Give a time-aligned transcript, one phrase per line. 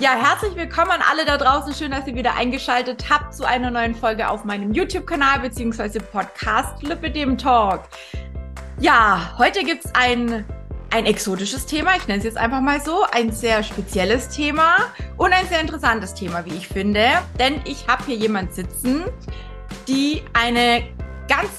[0.00, 1.74] Ja, herzlich willkommen an alle da draußen.
[1.74, 5.98] Schön, dass ihr wieder eingeschaltet habt zu einer neuen Folge auf meinem YouTube-Kanal bzw.
[5.98, 7.82] Podcast Lipidem Talk.
[8.78, 10.44] Ja, heute gibt es ein,
[10.90, 14.76] ein exotisches Thema, ich nenne es jetzt einfach mal so, ein sehr spezielles Thema
[15.16, 17.08] und ein sehr interessantes Thema, wie ich finde.
[17.40, 19.02] Denn ich habe hier jemand sitzen,
[19.88, 20.84] die eine
[21.26, 21.50] ganz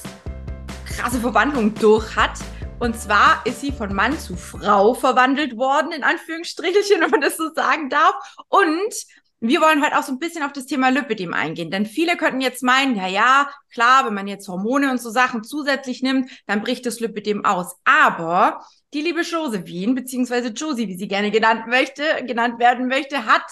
[0.85, 2.39] krasse Verwandlung durch hat
[2.79, 7.37] und zwar ist sie von Mann zu Frau verwandelt worden, in Anführungsstrichelchen, wenn man das
[7.37, 8.15] so sagen darf.
[8.47, 8.93] Und
[9.41, 12.41] wir wollen heute auch so ein bisschen auf das Thema Lipidem eingehen, denn viele könnten
[12.41, 16.61] jetzt meinen, ja, ja, klar, wenn man jetzt Hormone und so Sachen zusätzlich nimmt, dann
[16.61, 17.75] bricht das Lipidem aus.
[17.85, 23.43] Aber die liebe Josephine, beziehungsweise Josie, wie sie gerne genannt möchte, genannt werden möchte, hat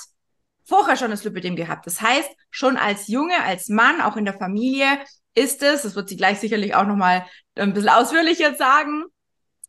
[0.66, 1.86] vorher schon das Lipidem gehabt.
[1.86, 5.00] Das heißt, schon als Junge, als Mann, auch in der Familie,
[5.36, 9.06] ist es, das wird sie gleich sicherlich auch nochmal ein bisschen ausführlicher sagen,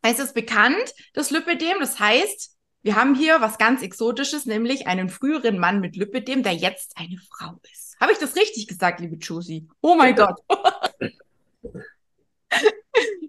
[0.01, 1.79] es ist bekannt, das Lipidem.
[1.79, 6.53] Das heißt, wir haben hier was ganz Exotisches, nämlich einen früheren Mann mit Lipidem, der
[6.53, 7.97] jetzt eine Frau ist.
[7.99, 9.67] Habe ich das richtig gesagt, liebe Josie?
[9.81, 10.39] Oh mein Gott.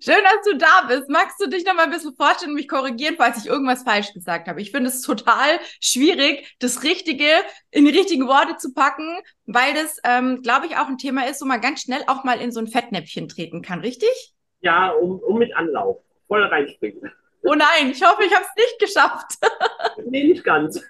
[0.03, 1.11] Schön, dass du da bist.
[1.11, 4.15] Magst du dich noch mal ein bisschen vorstellen und mich korrigieren, falls ich irgendwas falsch
[4.15, 4.63] gesagt habe?
[4.63, 7.27] Ich finde es total schwierig, das Richtige
[7.71, 11.43] in die richtigen Worte zu packen, weil das, ähm, glaube ich, auch ein Thema ist,
[11.43, 14.33] wo man ganz schnell auch mal in so ein Fettnäpfchen treten kann, richtig?
[14.61, 15.99] Ja, um, um mit Anlauf
[16.31, 17.11] voll reinspringen.
[17.43, 19.33] Oh nein, ich hoffe, ich habe es nicht geschafft.
[20.07, 20.81] nee, nicht ganz.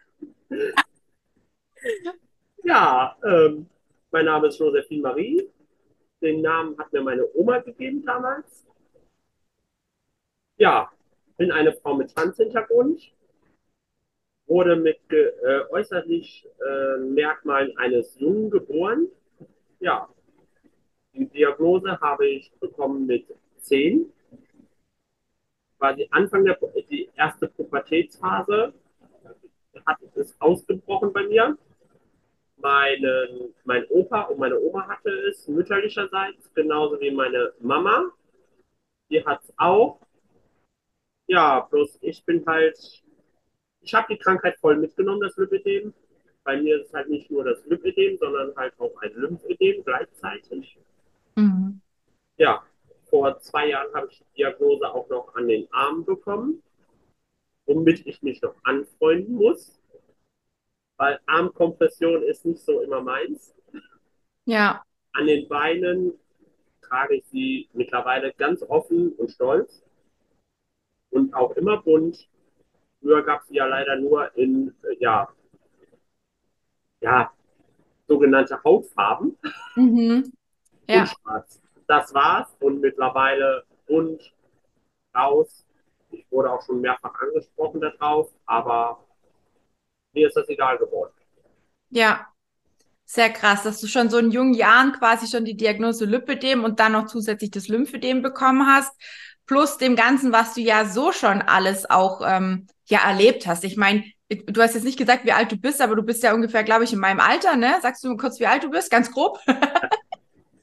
[2.62, 3.66] Ja, ähm,
[4.10, 5.48] mein Name ist Josephine Marie.
[6.20, 8.66] Den Namen hat mir meine Oma gegeben damals.
[10.58, 10.92] Ja,
[11.38, 13.14] bin eine Frau mit Transhintergrund.
[14.46, 19.06] Wurde mit äh, äußerlich äh, Merkmalen eines Jungen geboren.
[19.78, 20.06] Ja,
[21.14, 23.26] die Diagnose habe ich bekommen mit
[23.58, 24.12] 10
[25.80, 26.58] quasi Anfang der
[26.90, 28.72] die erste Pubertätsphase
[29.86, 31.56] hat es ausgebrochen bei mir.
[32.58, 38.12] Meine, mein Opa und meine Oma hatte es mütterlicherseits, genauso wie meine Mama.
[39.08, 40.00] Die hat es auch.
[41.26, 43.02] Ja, bloß ich bin halt,
[43.80, 45.94] ich habe die Krankheit voll mitgenommen, das Lipidem.
[46.44, 50.76] Bei mir ist es halt nicht nur das Lipidem, sondern halt auch ein Lymphedem gleichzeitig.
[51.36, 51.80] Mhm.
[52.36, 52.62] Ja,
[53.10, 56.62] vor zwei Jahren habe ich die Diagnose auch noch an den Arm bekommen,
[57.66, 59.80] womit ich mich noch anfreunden muss,
[60.96, 63.54] weil Armkompression ist nicht so immer meins.
[64.44, 64.84] Ja.
[65.12, 66.14] An den Beinen
[66.80, 69.84] trage ich sie mittlerweile ganz offen und stolz
[71.10, 72.28] und auch immer bunt.
[73.00, 75.28] Früher gab es sie ja leider nur in, ja,
[77.00, 77.32] ja,
[78.06, 79.36] sogenannte Hautfarben
[79.74, 80.32] mhm.
[80.86, 81.00] ja.
[81.00, 81.60] und schwarz
[81.90, 84.20] das war's und mittlerweile und
[85.14, 85.66] raus.
[86.10, 89.04] Ich wurde auch schon mehrfach angesprochen darauf, aber
[90.12, 91.12] mir ist das egal geworden.
[91.90, 92.26] Ja,
[93.04, 96.78] sehr krass, dass du schon so in jungen Jahren quasi schon die Diagnose Lipidem und
[96.78, 98.92] dann noch zusätzlich das Lymphedem bekommen hast,
[99.46, 103.64] plus dem Ganzen, was du ja so schon alles auch ähm, ja erlebt hast.
[103.64, 106.34] Ich meine, du hast jetzt nicht gesagt, wie alt du bist, aber du bist ja
[106.34, 107.74] ungefähr, glaube ich, in meinem Alter, ne?
[107.82, 108.92] Sagst du mir kurz, wie alt du bist?
[108.92, 109.40] Ganz grob.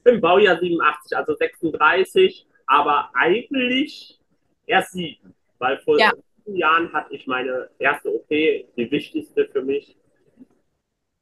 [0.08, 4.18] im Baujahr 87, also 36, aber eigentlich
[4.66, 6.12] erst sieben, weil vor ja.
[6.44, 9.96] sieben Jahren hatte ich meine erste OP, die wichtigste für mich.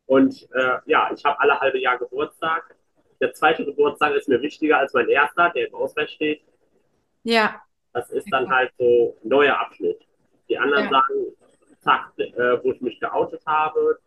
[0.07, 2.77] Und äh, ja, ich habe alle halbe Jahr Geburtstag.
[3.21, 6.43] Der zweite Geburtstag ist mir wichtiger als mein erster, der im Ausweis steht.
[7.25, 7.61] Ja.
[7.93, 10.07] Das ist dann halt so ein neuer Abschnitt.
[10.49, 10.91] Die anderen ja.
[10.91, 11.37] sagen,
[11.87, 13.99] Tag, äh, wo ich mich geoutet habe.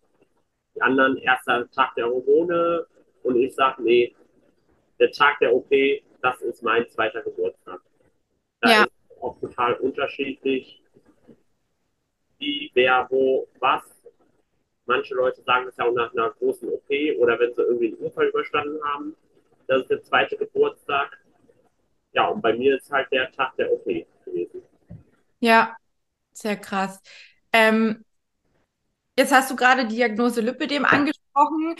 [0.75, 2.85] Die anderen, erster Tag der Hormone.
[3.23, 4.15] Und ich sage, nee,
[4.99, 5.69] der Tag der OP,
[6.21, 7.81] das ist mein zweiter Geburtstag.
[8.61, 8.83] Da ja.
[8.83, 10.83] ist auch total unterschiedlich,
[12.37, 13.83] wie, wer, wo, was.
[14.85, 16.89] Manche Leute sagen das ja auch nach einer großen OP
[17.19, 19.15] oder wenn sie irgendwie einen Unfall überstanden haben.
[19.67, 21.19] Das ist der zweite Geburtstag.
[22.13, 23.85] Ja, und bei mir ist halt der Tag der OP
[24.25, 24.63] gewesen.
[25.39, 25.77] Ja,
[26.33, 27.01] sehr krass.
[27.53, 28.03] Ähm,
[29.15, 31.75] jetzt hast du gerade die Diagnose Lipidem angesprochen.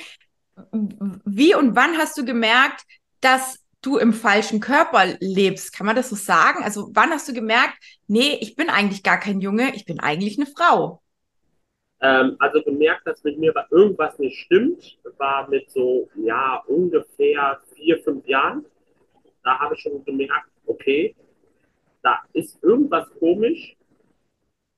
[1.26, 2.86] Wie und wann hast du gemerkt,
[3.21, 5.74] dass du im falschen Körper lebst.
[5.74, 6.63] Kann man das so sagen?
[6.63, 7.75] Also wann hast du gemerkt,
[8.07, 11.01] nee, ich bin eigentlich gar kein Junge, ich bin eigentlich eine Frau?
[12.01, 18.00] Ähm, also gemerkt, dass mit mir irgendwas nicht stimmt, war mit so, ja, ungefähr vier,
[18.04, 18.66] fünf Jahren.
[19.44, 21.16] Da habe ich schon gemerkt, okay,
[22.01, 23.75] da ist irgendwas komisch.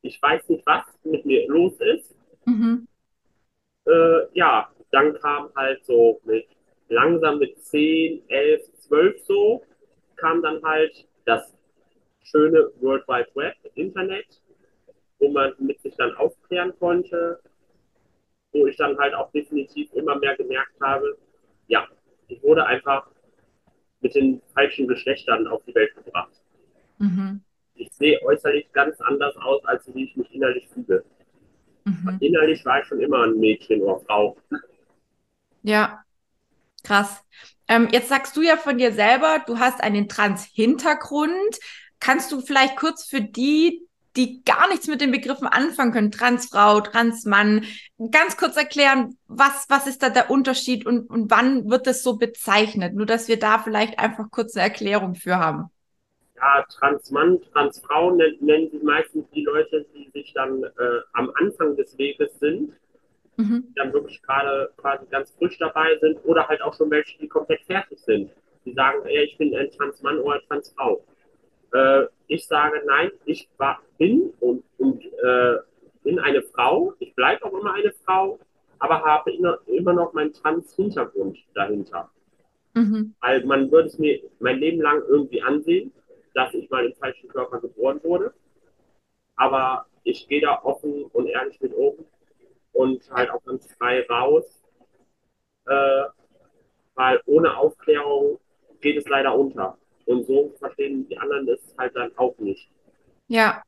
[0.02, 2.16] Ich weiß nicht, was mit mir los ist.
[2.46, 2.88] Mhm.
[3.86, 6.48] Äh, ja, dann kam halt so mit
[6.92, 9.64] langsam mit 10, 11, 12 so
[10.18, 11.58] kam dann halt das
[12.24, 14.42] schöne World Wide Web, Internet,
[15.20, 17.40] wo man mit sich dann aufklären konnte.
[18.54, 21.18] wo ich dann halt auch definitiv immer mehr gemerkt habe,
[21.68, 21.88] ja,
[22.28, 23.08] ich wurde einfach
[24.02, 26.34] mit den falschen Geschlechtern auf die Welt gebracht.
[26.98, 27.42] Mhm.
[27.76, 31.06] Ich sehe äußerlich ganz anders aus, als wie ich mich innerlich fühle.
[31.86, 32.18] Mhm.
[32.20, 34.36] Innerlich war ich schon immer ein Mädchen oder Frau.
[35.64, 36.04] Ja,
[36.84, 37.24] krass.
[37.68, 41.58] Ähm, jetzt sagst du ja von dir selber, du hast einen Trans-Hintergrund.
[42.00, 43.88] Kannst du vielleicht kurz für die,
[44.18, 47.66] die gar nichts mit den Begriffen anfangen können, Transfrau, Transmann,
[48.12, 52.18] ganz kurz erklären, was, was ist da der Unterschied und, und wann wird das so
[52.18, 52.94] bezeichnet?
[52.94, 55.70] Nur, dass wir da vielleicht einfach kurz eine Erklärung für haben.
[56.36, 61.98] Ja, Transmann, Transfrau nennen, sie meistens die Leute, die sich dann äh, am Anfang des
[61.98, 62.74] Weges sind,
[63.38, 63.66] mhm.
[63.70, 67.28] die dann wirklich gerade quasi ganz frisch dabei sind oder halt auch schon welche, die
[67.28, 68.32] komplett fertig sind.
[68.66, 71.04] Die sagen, ey, ich bin ein Transmann oder Transfrau.
[71.74, 75.58] Äh, ich sage nein, ich war, bin und, und äh,
[76.04, 76.94] bin eine Frau.
[77.00, 78.40] Ich bleibe auch immer eine Frau,
[78.80, 79.32] aber habe
[79.66, 82.10] immer noch meinen Trans-Hintergrund dahinter.
[82.74, 83.16] Mhm.
[83.20, 85.92] Weil man würde es mir mein Leben lang irgendwie ansehen,
[86.34, 88.34] dass ich mal im falschen Körper geboren wurde.
[89.36, 91.96] Aber ich gehe da offen und ehrlich mit um
[92.74, 94.46] und halt auch ganz frei raus.
[95.66, 96.04] Äh,
[96.96, 98.40] weil ohne Aufklärung
[98.82, 99.78] geht es leider unter.
[100.06, 102.70] Und so verstehen die anderen das halt dann auch nicht.
[103.28, 103.64] Ja.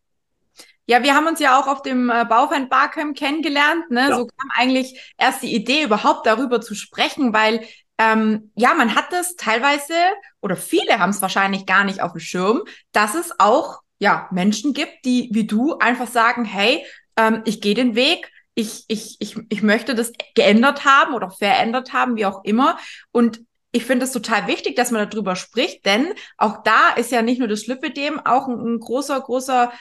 [0.85, 3.89] Ja, wir haben uns ja auch auf dem äh, Barcamp kennengelernt.
[3.89, 4.09] Ne?
[4.09, 4.17] Ja.
[4.17, 7.65] So kam eigentlich erst die Idee, überhaupt darüber zu sprechen, weil
[7.97, 9.93] ähm, ja, man hat es teilweise
[10.41, 14.73] oder viele haben es wahrscheinlich gar nicht auf dem Schirm, dass es auch ja Menschen
[14.73, 16.85] gibt, die wie du einfach sagen, hey,
[17.17, 21.93] ähm, ich gehe den Weg, ich, ich, ich, ich möchte das geändert haben oder verändert
[21.93, 22.77] haben, wie auch immer.
[23.11, 23.41] Und
[23.71, 27.39] ich finde es total wichtig, dass man darüber spricht, denn auch da ist ja nicht
[27.39, 29.71] nur das Lipidem auch ein, ein großer, großer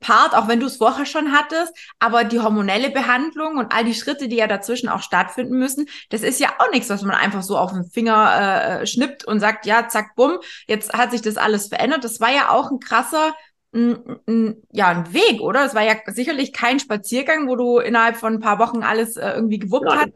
[0.00, 3.94] Part, auch wenn du es vorher schon hattest, aber die hormonelle Behandlung und all die
[3.94, 7.42] Schritte, die ja dazwischen auch stattfinden müssen, das ist ja auch nichts, was man einfach
[7.42, 11.38] so auf den Finger äh, schnippt und sagt, ja, zack, bumm, jetzt hat sich das
[11.38, 12.04] alles verändert.
[12.04, 13.34] Das war ja auch ein krasser,
[13.72, 15.64] ja, ein Weg, oder?
[15.64, 19.30] Es war ja sicherlich kein Spaziergang, wo du innerhalb von ein paar Wochen alles äh,
[19.30, 20.12] irgendwie gewuppt hast.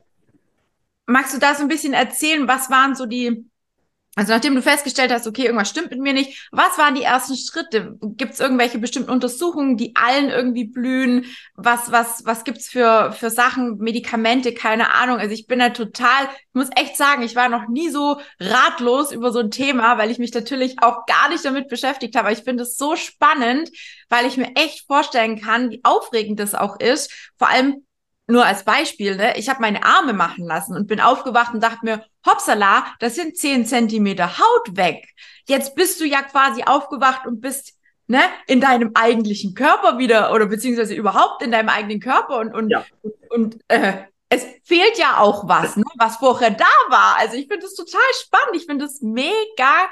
[1.07, 3.45] Magst du da so ein bisschen erzählen, was waren so die,
[4.15, 7.35] also nachdem du festgestellt hast, okay, irgendwas stimmt mit mir nicht, was waren die ersten
[7.35, 7.97] Schritte?
[8.03, 11.25] Gibt es irgendwelche bestimmten Untersuchungen, die allen irgendwie blühen?
[11.55, 15.17] Was, was, was gibt's für, für Sachen, Medikamente, keine Ahnung.
[15.17, 19.13] Also ich bin da total, ich muss echt sagen, ich war noch nie so ratlos
[19.13, 22.33] über so ein Thema, weil ich mich natürlich auch gar nicht damit beschäftigt habe.
[22.33, 23.71] Ich finde es so spannend,
[24.11, 27.11] weil ich mir echt vorstellen kann, wie aufregend das auch ist.
[27.39, 27.87] Vor allem,
[28.33, 31.85] nur als Beispiel, ne, ich habe meine Arme machen lassen und bin aufgewacht und dachte
[31.85, 35.07] mir, hoppsala, das sind zehn Zentimeter Haut weg.
[35.47, 37.75] Jetzt bist du ja quasi aufgewacht und bist
[38.07, 42.71] ne, in deinem eigentlichen Körper wieder oder beziehungsweise überhaupt in deinem eigenen Körper und, und,
[42.71, 42.85] ja.
[43.03, 47.17] und, und äh, es fehlt ja auch was, ne, was vorher da war.
[47.19, 48.57] Also ich finde es total spannend.
[48.57, 49.91] Ich finde es mega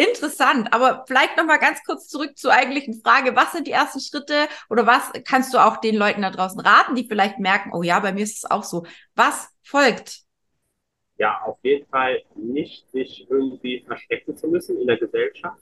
[0.00, 4.00] Interessant, aber vielleicht noch mal ganz kurz zurück zur eigentlichen Frage, was sind die ersten
[4.00, 7.82] Schritte oder was kannst du auch den Leuten da draußen raten, die vielleicht merken, oh
[7.82, 8.86] ja, bei mir ist es auch so.
[9.14, 10.22] Was folgt?
[11.18, 15.60] Ja, auf jeden Fall nicht sich irgendwie verstecken zu müssen in der Gesellschaft.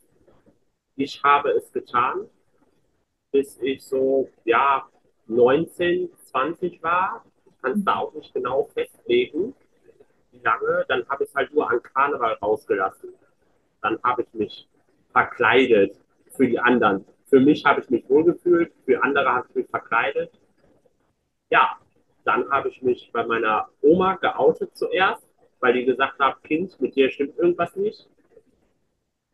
[0.95, 2.29] Ich habe es getan,
[3.33, 4.89] bis ich so, ja,
[5.27, 7.25] 19, 20 war.
[7.45, 9.53] Ich kann da auch nicht genau festlegen,
[10.31, 10.85] wie lange.
[10.87, 13.19] Dann habe ich es halt nur an Karneval rausgelassen
[13.83, 14.69] dann habe ich mich
[15.13, 15.97] verkleidet
[16.37, 17.05] für die anderen.
[17.27, 20.31] Für mich habe ich mich wohlgefühlt, für andere habe ich mich verkleidet.
[21.51, 21.79] Ja,
[22.25, 25.27] dann habe ich mich bei meiner Oma geoutet zuerst,
[25.61, 28.09] weil die gesagt hat, Kind, mit dir stimmt irgendwas nicht.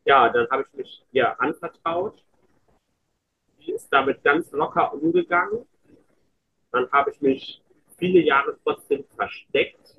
[0.04, 2.22] Ja, dann habe ich mich ihr anvertraut.
[3.60, 5.66] Die ist damit ganz locker umgegangen.
[6.70, 7.62] Dann habe ich mich
[7.96, 9.96] viele Jahre trotzdem versteckt,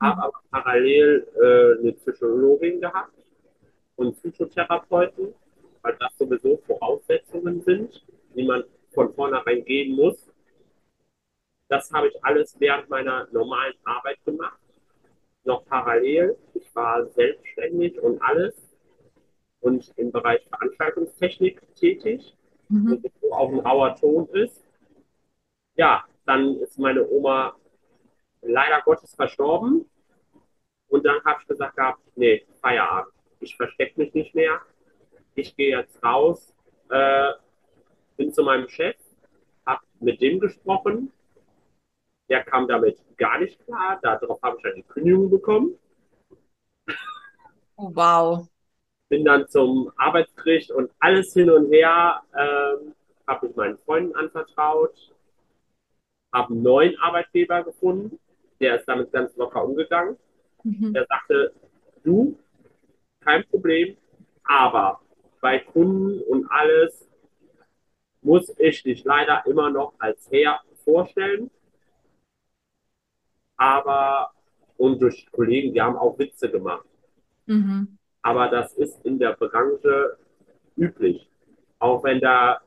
[0.00, 3.21] habe aber parallel äh, eine Psychologin gehabt
[3.96, 5.34] und Psychotherapeuten,
[5.82, 10.30] weil das sowieso Voraussetzungen sind, die man von vornherein gehen muss.
[11.68, 14.60] Das habe ich alles während meiner normalen Arbeit gemacht,
[15.44, 16.36] noch parallel.
[16.54, 18.54] Ich war selbstständig und alles
[19.60, 22.36] und im Bereich Veranstaltungstechnik tätig,
[22.68, 23.02] mhm.
[23.20, 24.62] wo auch ein rauer Ton ist.
[25.74, 27.56] Ja, dann ist meine Oma
[28.42, 29.88] leider Gottes verstorben.
[30.88, 34.60] Und dann habe ich gesagt gehabt, nee, Feierabend ich verstecke mich nicht mehr,
[35.34, 36.54] ich gehe jetzt raus,
[36.90, 37.32] äh,
[38.16, 38.96] bin zu meinem Chef,
[39.66, 41.12] habe mit dem gesprochen,
[42.28, 45.78] der kam damit gar nicht klar, darauf habe ich die Kündigung bekommen.
[47.76, 48.48] Oh, wow.
[49.08, 52.90] Bin dann zum Arbeitsgericht und alles hin und her, äh,
[53.26, 55.12] habe mich meinen Freunden anvertraut,
[56.32, 58.18] habe einen neuen Arbeitgeber gefunden
[58.62, 60.16] der ist damit ganz locker umgegangen.
[60.62, 60.94] Mhm.
[60.94, 61.52] Der sagte,
[62.04, 62.38] du,
[63.24, 63.96] kein Problem,
[64.44, 65.00] aber
[65.40, 67.08] bei Kunden und alles
[68.22, 71.50] muss ich dich leider immer noch als Herr vorstellen.
[73.56, 74.30] Aber,
[74.76, 76.86] und durch Kollegen, die haben auch Witze gemacht.
[77.46, 77.98] Mhm.
[78.22, 80.16] Aber das ist in der Branche
[80.76, 81.28] üblich.
[81.78, 82.60] Auch wenn da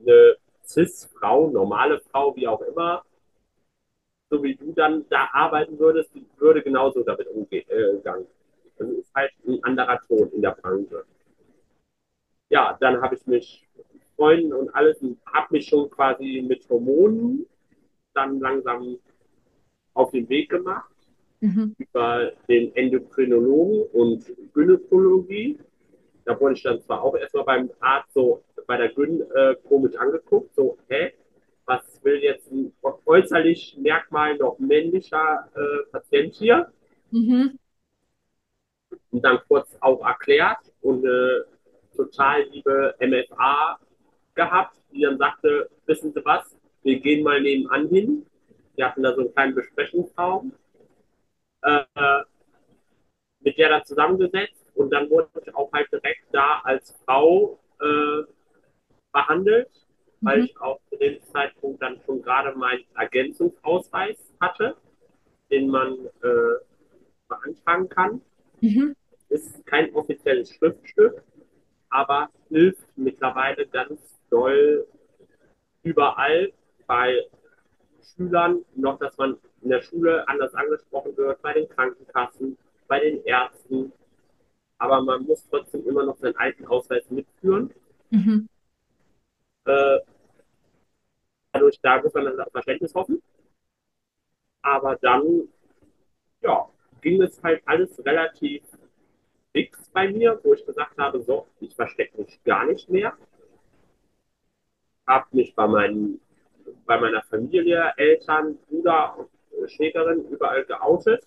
[0.00, 3.04] eine Cis-Frau, normale Frau, wie auch immer,
[4.30, 8.24] so wie du dann da arbeiten würdest, würde genauso damit umgegangen.
[8.24, 8.39] Äh,
[8.80, 11.04] das ist halt ein anderer Ton in der Branche.
[12.48, 13.68] Ja, dann habe ich mich
[14.16, 17.46] Freunden und alles, habe mich schon quasi mit Hormonen
[18.14, 18.98] dann langsam
[19.94, 20.90] auf den Weg gemacht
[21.40, 21.74] mhm.
[21.78, 25.58] über den Endokrinologen und Gynäkologie.
[26.24, 29.96] Da wurde ich dann zwar auch erstmal beim Arzt so bei der Gyn äh, komisch
[29.96, 31.12] angeguckt, so, hä,
[31.66, 32.72] was will jetzt ein
[33.06, 36.72] äußerlich Merkmal noch männlicher äh, Patient hier?
[37.10, 37.58] Mhm.
[39.10, 41.44] Und dann kurz auch erklärt und eine
[41.96, 43.78] total liebe MFA
[44.34, 48.26] gehabt, die dann sagte, wissen Sie was, wir gehen mal nebenan hin.
[48.76, 50.52] Wir hatten da so einen kleinen Besprechungsraum
[51.62, 51.84] äh,
[53.40, 58.22] mit der dann zusammengesetzt und dann wurde ich auch halt direkt da als Frau äh,
[59.12, 59.70] behandelt,
[60.20, 60.26] mhm.
[60.26, 64.76] weil ich auch zu dem Zeitpunkt dann schon gerade meinen Ergänzungsausweis hatte,
[65.50, 66.64] den man äh,
[67.28, 68.20] beantragen kann.
[68.60, 68.94] Mhm.
[69.28, 71.22] Ist kein offizielles Schriftstück,
[71.88, 74.86] aber hilft mittlerweile ganz doll
[75.82, 76.52] überall
[76.86, 77.24] bei
[78.02, 82.56] Schülern noch, dass man in der Schule anders angesprochen wird, bei den Krankenkassen,
[82.88, 83.92] bei den Ärzten.
[84.78, 87.72] Aber man muss trotzdem immer noch seinen alten Ausweis mitführen.
[88.10, 88.48] Mhm.
[89.66, 89.98] Äh,
[91.52, 93.22] dadurch, da muss man dann auf Verständnis hoffen.
[94.62, 95.48] Aber dann,
[96.40, 96.68] ja,
[97.00, 98.62] ging es halt alles relativ
[99.52, 103.16] fix bei mir, wo ich gesagt habe, so, ich verstecke mich gar nicht mehr.
[105.06, 106.20] Habe mich bei, meinen,
[106.86, 109.16] bei meiner Familie, Eltern, Bruder
[109.50, 111.24] und Schwägerin überall geoutet.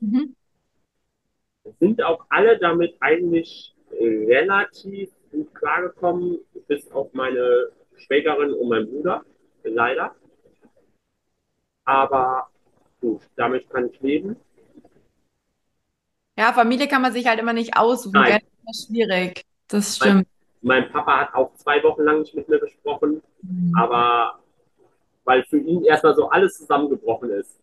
[0.00, 0.36] Mhm.
[1.80, 6.38] Sind auch alle damit eigentlich relativ gut klargekommen,
[6.68, 9.24] bis auf meine Schwägerin und mein Bruder,
[9.62, 10.14] leider.
[11.84, 12.48] Aber
[13.00, 14.36] gut, damit kann ich leben.
[16.36, 18.12] Ja, Familie kann man sich halt immer nicht aussuchen.
[18.14, 18.40] Nein.
[18.66, 19.44] Das ist schwierig.
[19.68, 20.26] Das stimmt.
[20.62, 23.74] Mein, mein, Papa hat auch zwei Wochen lang nicht mit mir gesprochen, mhm.
[23.76, 24.40] aber
[25.24, 27.60] weil für ihn erstmal so alles zusammengebrochen ist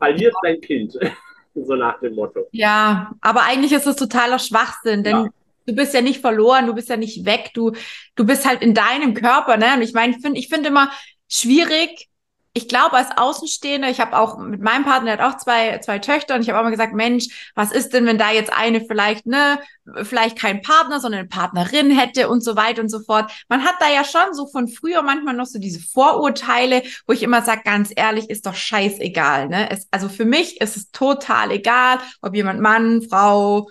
[0.00, 0.98] verliert sein Kind.
[1.54, 2.46] so nach dem Motto.
[2.52, 5.28] Ja, aber eigentlich ist es totaler Schwachsinn, denn ja.
[5.66, 7.72] du bist ja nicht verloren, du bist ja nicht weg, du,
[8.14, 9.74] du bist halt in deinem Körper, ne?
[9.74, 10.90] Und ich meine, ich finde ich finde immer
[11.28, 12.08] schwierig,
[12.52, 16.00] ich glaube, als Außenstehender, ich habe auch mit meinem Partner, der hat auch zwei, zwei
[16.00, 18.80] Töchter und ich habe auch mal gesagt, Mensch, was ist denn, wenn da jetzt eine
[18.80, 19.60] vielleicht, ne,
[20.02, 23.30] vielleicht kein Partner, sondern eine Partnerin hätte und so weiter und so fort.
[23.48, 27.22] Man hat da ja schon so von früher manchmal noch so diese Vorurteile, wo ich
[27.22, 29.70] immer sage, ganz ehrlich, ist doch scheißegal, ne?
[29.70, 33.70] Es, also für mich ist es total egal, ob jemand Mann, Frau,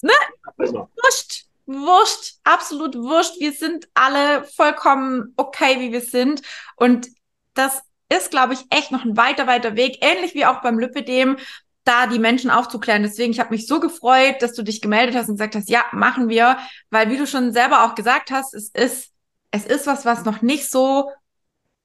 [0.00, 0.12] ne?
[0.56, 1.44] Wurscht.
[1.66, 3.40] Wurscht, absolut wurscht.
[3.40, 6.42] Wir sind alle vollkommen okay, wie wir sind.
[6.76, 7.08] Und
[7.54, 11.38] das ist, glaube ich, echt noch ein weiter, weiter Weg, ähnlich wie auch beim Lipidem,
[11.84, 13.02] da die Menschen aufzuklären.
[13.02, 15.84] Deswegen, ich habe mich so gefreut, dass du dich gemeldet hast und gesagt hast, ja,
[15.92, 16.58] machen wir,
[16.90, 19.12] weil wie du schon selber auch gesagt hast, es ist,
[19.50, 21.10] es ist was, was noch nicht so,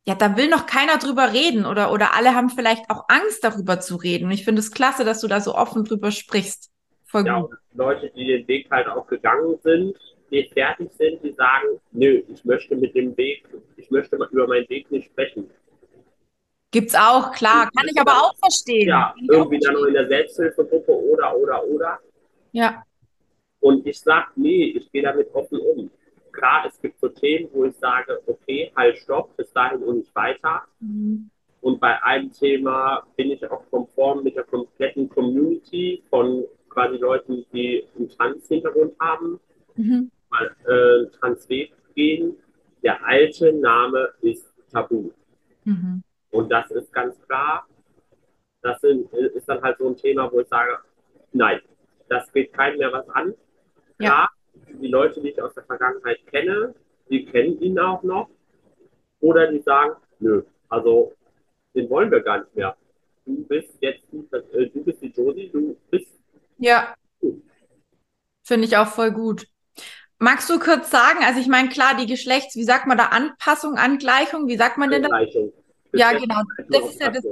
[0.06, 3.80] ja, da will noch keiner drüber reden oder, oder alle haben vielleicht auch Angst darüber
[3.80, 4.26] zu reden.
[4.26, 6.72] Und ich finde es klasse, dass du da so offen drüber sprichst.
[7.06, 7.52] Voll ja, gut.
[7.74, 9.96] Leute, die den Weg halt auch gegangen sind,
[10.32, 14.70] die fertig sind, die sagen, nö, ich möchte mit dem Weg, ich möchte über meinen
[14.70, 15.50] Weg nicht sprechen.
[16.72, 17.70] Gibt's auch, klar.
[17.76, 18.90] Kann ich aber auch verstehen.
[18.90, 22.00] Ja, irgendwie dann noch in der Selbsthilfegruppe oder, oder, oder.
[22.52, 22.84] Ja.
[23.60, 25.90] Und ich sage, nee, ich gehe damit offen um.
[26.32, 30.16] Klar, es gibt so Themen, wo ich sage, okay, halt, stopp, bis dahin und nicht
[30.16, 30.64] weiter.
[30.80, 31.30] Mhm.
[31.62, 37.46] Und bei einem Thema bin ich auch konform mit der kompletten Community von quasi Leuten,
[37.52, 39.40] die einen Trans-Hintergrund haben,
[39.76, 40.12] mhm.
[40.66, 42.36] Äh, Transweg gehen.
[42.84, 45.12] Der alte Name ist Tabu.
[45.66, 46.04] Mhm.
[46.32, 47.68] Und das ist ganz klar,
[48.62, 50.78] das sind, ist dann halt so ein Thema, wo ich sage,
[51.34, 51.60] nein,
[52.08, 53.34] das geht keinem mehr was an.
[53.98, 54.74] Klar, ja.
[54.82, 56.74] die Leute, die ich aus der Vergangenheit kenne,
[57.10, 58.30] die kennen ihn auch noch.
[59.22, 61.14] Oder die sagen, nö, also
[61.76, 62.76] den wollen wir gar nicht mehr.
[63.26, 66.12] Du bist jetzt, äh, du bist die Josie, du bist.
[66.58, 66.96] Ja.
[68.44, 69.48] Finde ich auch voll gut.
[70.20, 73.76] Magst du kurz sagen, also ich meine, klar, die Geschlechts, wie sagt man da, Anpassung,
[73.76, 75.54] Angleichung, wie sagt man denn Angleichung.
[75.94, 76.42] Ja, genau.
[76.68, 77.24] Das ist ja das,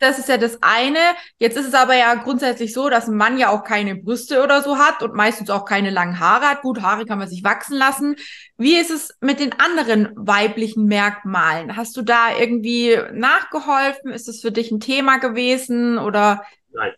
[0.00, 0.98] das ist ja das eine.
[1.38, 4.60] Jetzt ist es aber ja grundsätzlich so, dass ein Mann ja auch keine Brüste oder
[4.60, 6.62] so hat und meistens auch keine langen Haare hat.
[6.62, 8.16] Gut, Haare kann man sich wachsen lassen.
[8.58, 11.76] Wie ist es mit den anderen weiblichen Merkmalen?
[11.76, 14.10] Hast du da irgendwie nachgeholfen?
[14.10, 16.42] Ist es für dich ein Thema gewesen oder?
[16.72, 16.92] Nein,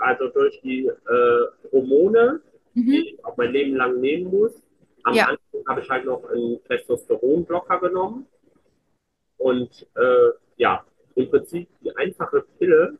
[0.00, 2.42] also durch die äh, Hormone,
[2.74, 2.90] mhm.
[2.90, 4.52] die ich auch mein Leben lang nehmen muss.
[5.04, 5.26] Am ja.
[5.26, 8.26] Anfang habe ich halt noch einen Testosteronblocker genommen.
[9.38, 12.98] Und äh, ja, im Prinzip die einfache Pille,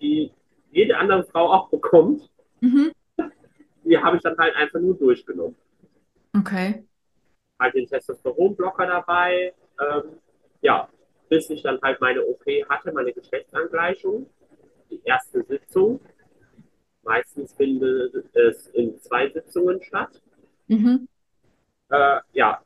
[0.00, 0.32] die
[0.70, 2.28] jede andere Frau auch bekommt,
[2.60, 2.92] mhm.
[3.84, 5.56] die habe ich dann halt einfach nur durchgenommen.
[6.36, 6.84] Okay.
[7.58, 9.54] Halt den Testosteronblocker dabei.
[9.80, 10.18] Ähm,
[10.60, 10.88] ja,
[11.28, 14.28] bis ich dann halt meine OP hatte, meine Geschlechtsangleichung,
[14.90, 16.00] die erste Sitzung.
[17.02, 20.20] Meistens findet es in zwei Sitzungen statt.
[20.68, 21.08] Mhm.
[21.90, 22.60] Äh, ja,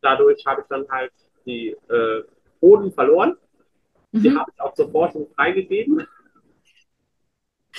[0.00, 1.12] dadurch habe ich dann halt
[1.46, 2.22] die äh,
[2.60, 3.36] Boden verloren.
[4.12, 4.22] Mhm.
[4.22, 6.06] Die habe ich auch zur Forschung freigegeben.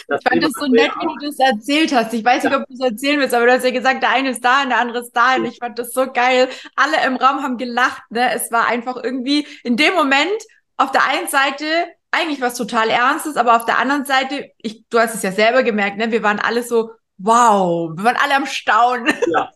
[0.07, 2.13] Das ich fand das so nett, wie du das erzählt hast.
[2.13, 4.31] Ich weiß nicht, ob du es erzählen willst, aber du hast ja gesagt, der eine
[4.31, 5.35] ist da und der andere ist da.
[5.37, 6.49] Und ich fand das so geil.
[6.75, 8.03] Alle im Raum haben gelacht.
[8.09, 8.33] Ne?
[8.33, 10.43] Es war einfach irgendwie in dem Moment
[10.75, 11.65] auf der einen Seite
[12.11, 15.63] eigentlich was total Ernstes, aber auf der anderen Seite, ich, du hast es ja selber
[15.63, 16.11] gemerkt, ne?
[16.11, 19.13] wir waren alle so, wow, wir waren alle am Staunen.
[19.27, 19.51] Ja.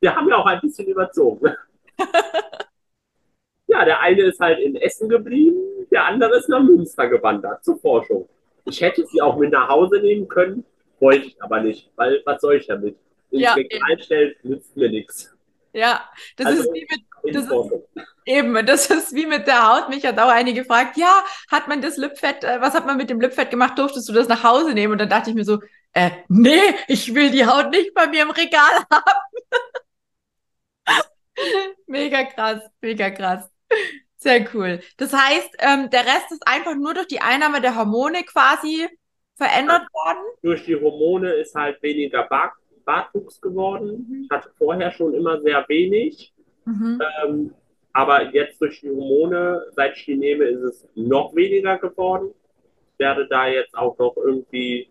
[0.00, 1.54] Wir haben ja auch ein bisschen überzogen.
[3.68, 7.78] Ja, der eine ist halt in Essen geblieben, der andere ist nach Münster gewandert zur
[7.78, 8.26] Forschung.
[8.64, 10.64] Ich hätte sie auch mit nach Hause nehmen können,
[11.00, 12.96] wollte ich aber nicht, weil was soll ich damit?
[13.30, 15.36] Wenn ja, ich einstellen, nützt mir nichts.
[15.74, 17.52] Ja, das also, ist wie mit das ist,
[18.24, 19.90] eben, das ist wie mit der Haut.
[19.90, 23.10] Mich hat auch einige gefragt, ja, hat man das Lipfett, äh, was hat man mit
[23.10, 23.78] dem Lipfett gemacht?
[23.78, 24.92] Durftest du das nach Hause nehmen?
[24.92, 25.58] Und dann dachte ich mir so,
[25.98, 29.30] äh, nee, ich will die Haut nicht bei mir im Regal haben.
[31.86, 33.50] mega krass, mega krass.
[34.16, 34.80] Sehr cool.
[34.96, 38.88] Das heißt, ähm, der Rest ist einfach nur durch die Einnahme der Hormone quasi
[39.34, 40.24] verändert worden?
[40.42, 42.52] Durch die Hormone ist halt weniger Bart
[42.84, 44.06] Bartwuchs geworden.
[44.08, 44.22] Mhm.
[44.24, 46.32] Ich hatte vorher schon immer sehr wenig.
[46.64, 47.00] Mhm.
[47.24, 47.54] Ähm,
[47.92, 52.32] aber jetzt durch die Hormone, seit ich die nehme, ist es noch weniger geworden.
[52.92, 54.90] Ich werde da jetzt auch noch irgendwie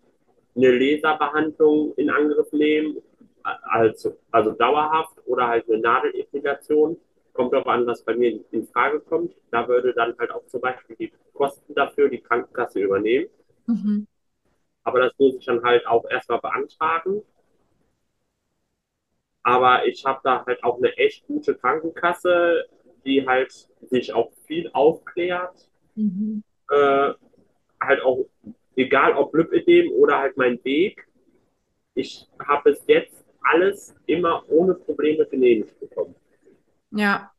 [0.58, 2.98] eine Laserbehandlung in Angriff nehmen,
[3.42, 6.98] also, also dauerhaft oder halt eine Nadelepilation
[7.32, 9.32] kommt darauf an, was bei mir in Frage kommt.
[9.52, 13.28] Da würde dann halt auch zum Beispiel die Kosten dafür die Krankenkasse übernehmen.
[13.66, 14.08] Mhm.
[14.82, 17.22] Aber das muss ich dann halt auch erstmal beantragen.
[19.44, 22.66] Aber ich habe da halt auch eine echt gute Krankenkasse,
[23.04, 23.52] die halt
[23.88, 25.68] sich auch viel aufklärt.
[25.94, 26.42] Mhm.
[26.70, 27.12] Äh,
[27.80, 28.26] halt auch,
[28.78, 31.06] egal ob Lipödem oder halt mein Weg.
[31.94, 36.14] Ich habe bis jetzt alles immer ohne Probleme genehmigt bekommen.
[36.90, 37.32] Ja,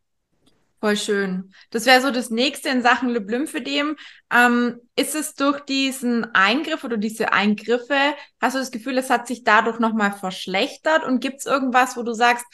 [0.79, 1.53] voll schön.
[1.71, 3.95] Das wäre so das nächste in Sachen Lymphödem.
[4.31, 7.97] Ähm, ist es durch diesen Eingriff oder diese Eingriffe,
[8.41, 11.05] hast du das Gefühl, es hat sich dadurch nochmal verschlechtert?
[11.05, 12.45] Und gibt es irgendwas, wo du sagst,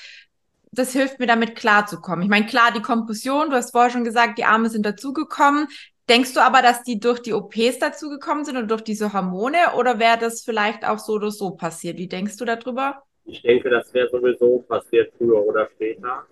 [0.72, 2.24] das hilft mir damit klarzukommen?
[2.24, 5.68] Ich meine, klar, die Kompression, du hast vorher schon gesagt, die Arme sind dazugekommen.
[6.08, 10.00] Denkst du aber, dass die durch die OPs dazugekommen sind und durch diese Hormone oder
[10.00, 11.98] wäre das vielleicht auch so oder so passiert?
[11.98, 13.02] Wie denkst du darüber?
[13.26, 16.26] Ich denke, das wäre sowieso passiert früher oder später.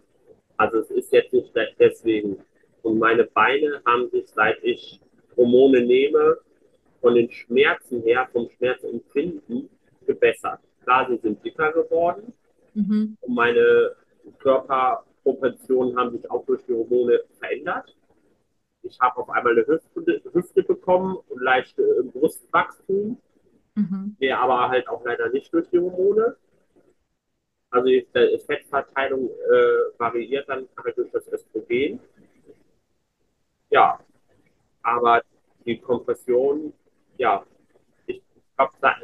[0.58, 2.38] Also es ist jetzt nicht deswegen.
[2.84, 5.00] Und meine Beine haben sich, seit ich
[5.36, 6.38] Hormone nehme,
[7.02, 9.70] von den Schmerzen her, vom Schmerzempfinden
[10.06, 10.60] gebessert.
[10.84, 12.34] Klar, sie sind dicker geworden
[12.74, 13.18] mhm.
[13.22, 13.96] und meine
[14.40, 17.96] Körperproportionen haben sich auch durch die Hormone verändert.
[18.84, 23.18] Ich habe auf einmal eine Hüfte, Hüfte bekommen und leichte Brustwachstum,
[23.76, 24.18] mhm.
[24.22, 26.36] der aber halt auch leider nicht durch die Hormone.
[27.70, 28.06] Also die
[28.46, 32.00] Fettverteilung äh, variiert dann halt durch das Östrogen.
[33.70, 34.00] Ja,
[34.84, 35.24] aber
[35.66, 36.74] die Kompression,
[37.18, 37.44] ja,
[38.06, 38.22] ich
[38.56, 38.96] glaube, da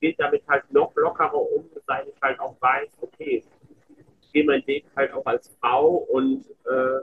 [0.00, 3.42] geht damit halt noch lockerer um, seit ich halt auch weiß, okay,
[4.20, 7.00] ich gehe meinen Weg halt auch als Frau und äh,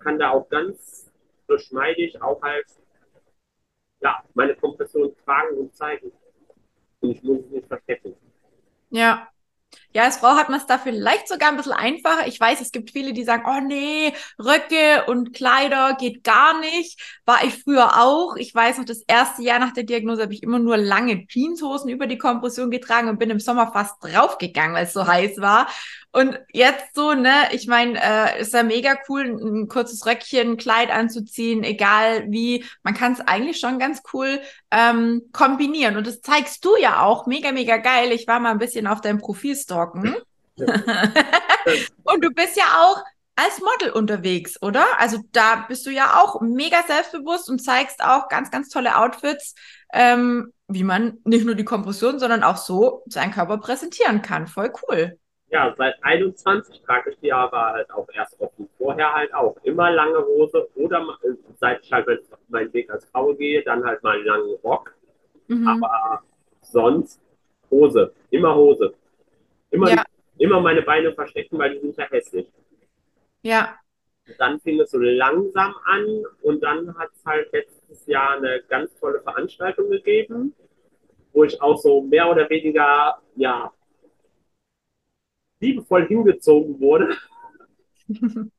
[0.00, 1.11] kann da auch ganz
[1.56, 2.66] geschmeidig auch halt
[4.00, 6.12] ja, meine Kompression tragen und zeigen.
[7.00, 8.14] Und ich muss es nicht verstecken.
[8.90, 9.28] Ja,
[9.94, 12.26] ja, als Frau hat man es da vielleicht sogar ein bisschen einfacher.
[12.26, 17.00] Ich weiß, es gibt viele, die sagen, oh nee, Röcke und Kleider geht gar nicht.
[17.24, 18.36] War ich früher auch.
[18.36, 21.90] Ich weiß noch, das erste Jahr nach der Diagnose habe ich immer nur lange Jeanshosen
[21.90, 25.66] über die Kompression getragen und bin im Sommer fast draufgegangen, weil es so heiß war.
[26.14, 30.90] Und jetzt so, ne, ich meine, äh, ist ja mega cool, ein, kurzes Röckchen, Kleid
[30.90, 32.66] anzuziehen, egal wie.
[32.82, 35.96] Man kann es eigentlich schon ganz cool ähm, kombinieren.
[35.96, 38.12] Und das zeigst du ja auch, mega, mega geil.
[38.12, 39.56] Ich war mal ein bisschen auf deinem Profil
[40.56, 40.66] Ja.
[42.04, 43.02] und du bist ja auch
[43.36, 44.84] als Model unterwegs, oder?
[44.98, 49.54] Also da bist du ja auch mega selbstbewusst und zeigst auch ganz, ganz tolle Outfits,
[49.92, 54.46] ähm, wie man nicht nur die Kompression, sondern auch so seinen Körper präsentieren kann.
[54.46, 55.18] Voll cool.
[55.48, 58.68] Ja, seit 21 trage ich die aber halt auch erst offen.
[58.78, 61.06] Vorher halt auch immer lange Hose oder
[61.60, 62.06] seit ich halt
[62.48, 64.94] meinen Weg als Frau gehe, dann halt mal einen langen Rock.
[65.48, 65.68] Mhm.
[65.68, 66.22] Aber
[66.62, 67.20] sonst
[67.70, 68.94] Hose, immer Hose.
[69.72, 70.04] Immer, ja.
[70.38, 72.46] immer meine Beine verstecken, weil die sind ja hässlich.
[73.42, 73.76] Ja.
[74.38, 78.94] Dann fing es so langsam an und dann hat es halt letztes Jahr eine ganz
[79.00, 80.54] tolle Veranstaltung gegeben,
[81.32, 83.72] wo ich auch so mehr oder weniger, ja,
[85.58, 87.16] liebevoll hingezogen wurde,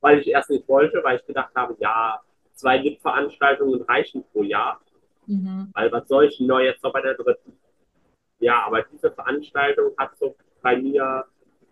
[0.00, 2.20] weil ich erst nicht wollte, weil ich gedacht habe, ja,
[2.54, 4.80] zwei Lip-Veranstaltungen reichen pro Jahr.
[5.26, 5.70] Mhm.
[5.74, 7.59] Weil was soll ich denn noch jetzt noch bei der dritten?
[8.40, 11.24] Ja, aber diese Veranstaltung hat so bei mir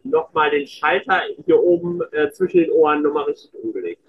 [0.04, 4.02] nochmal den Schalter hier oben äh, zwischen den Ohren nochmal richtig umgelegt.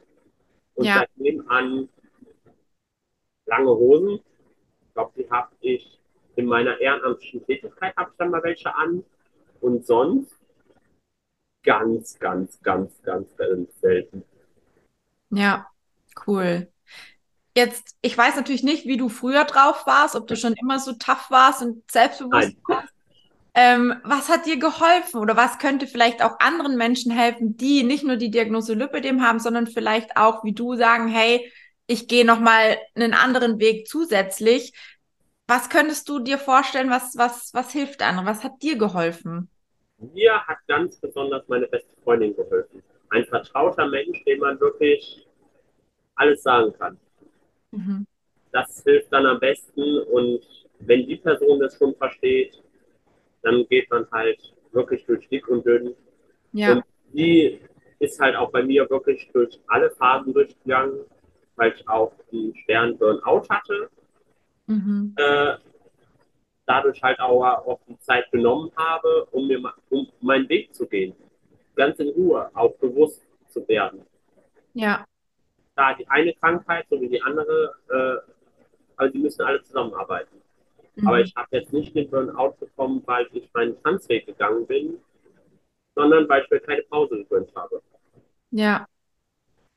[0.76, 1.00] Und ja.
[1.00, 1.89] seitdem an
[3.45, 4.19] lange Hosen.
[4.88, 6.00] Ich glaube, die habe ich
[6.36, 9.04] in meiner ehrenamtlichen Tätigkeit habe ich dann mal welche an.
[9.62, 10.39] Und sonst
[11.63, 14.24] ganz, ganz, ganz, ganz, ganz selten.
[15.32, 15.67] Ja,
[16.26, 16.67] cool.
[17.60, 20.93] Jetzt, ich weiß natürlich nicht, wie du früher drauf warst, ob du schon immer so
[20.93, 22.88] tough warst und selbstbewusst warst.
[23.54, 28.06] Ähm, was hat dir geholfen oder was könnte vielleicht auch anderen Menschen helfen, die nicht
[28.06, 31.52] nur die Diagnose Lipödem haben, sondern vielleicht auch, wie du, sagen, hey,
[31.86, 34.72] ich gehe nochmal einen anderen Weg zusätzlich.
[35.48, 38.26] Was könntest du dir vorstellen, was, was, was hilft anderen?
[38.26, 39.50] Was hat dir geholfen?
[39.98, 42.82] Mir hat ganz besonders meine beste Freundin geholfen.
[43.10, 45.28] Ein vertrauter Mensch, dem man wirklich
[46.15, 46.98] alles sagen kann.
[47.71, 48.05] Mhm.
[48.51, 50.41] Das hilft dann am besten und
[50.79, 52.62] wenn die Person das schon versteht,
[53.41, 55.93] dann geht man halt wirklich durch dick und dünn.
[56.53, 56.73] Ja.
[56.73, 57.60] Und die
[57.99, 60.99] ist halt auch bei mir wirklich durch alle Phasen durchgegangen,
[61.55, 63.89] weil ich auch einen schweren Burnout hatte.
[64.67, 65.13] Mhm.
[65.17, 65.55] Äh,
[66.65, 71.15] dadurch halt auch, auch die Zeit genommen habe, um mir um meinen Weg zu gehen.
[71.75, 74.01] Ganz in Ruhe, auch bewusst zu werden.
[74.73, 75.05] Ja.
[75.79, 78.33] Da die eine Krankheit sowie die andere, äh,
[78.97, 80.35] also die müssen alle zusammenarbeiten.
[80.95, 81.07] Mhm.
[81.07, 84.99] Aber ich habe jetzt nicht den Burnout bekommen, weil ich meinen Tanzweg gegangen bin,
[85.95, 87.81] sondern weil ich mir keine Pause gegönnt habe.
[88.51, 88.87] Ja,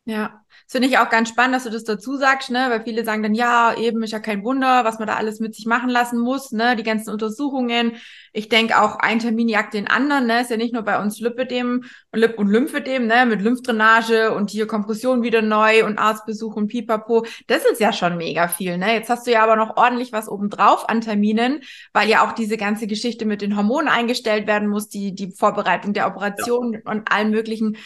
[0.05, 2.67] ja, das finde ich auch ganz spannend, dass du das dazu sagst, ne?
[2.71, 5.55] Weil viele sagen dann, ja, eben ist ja kein Wunder, was man da alles mit
[5.55, 6.75] sich machen lassen muss, ne?
[6.75, 7.93] Die ganzen Untersuchungen.
[8.33, 10.41] Ich denke auch, ein Termin jagt den anderen, ne?
[10.41, 13.27] Ist ja nicht nur bei uns Lipödem und Lip- und Lymphödem, ne?
[13.27, 17.25] Mit Lymphdrainage und hier Kompression wieder neu und Arztbesuch und Pipapo.
[17.47, 18.95] Das ist ja schon mega viel, ne?
[18.95, 21.61] Jetzt hast du ja aber noch ordentlich was obendrauf an Terminen,
[21.93, 25.93] weil ja auch diese ganze Geschichte mit den Hormonen eingestellt werden muss, die, die Vorbereitung
[25.93, 26.81] der Operation ja.
[26.87, 27.77] und allen möglichen